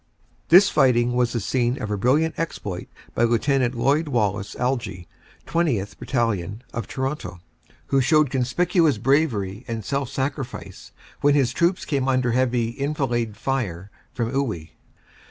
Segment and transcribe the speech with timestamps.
[0.49, 3.75] This fighting was the scene of a brilliant exploit by Lieut.
[3.75, 5.07] Lloyd Wallace Algie,
[5.45, 5.99] 20th.
[5.99, 7.39] Battalion, of Toronto,
[7.85, 13.91] who showed conspicuous bravery and self sacrifice when his troops came under heavy enfilade fire
[14.11, 14.71] from Iwuy.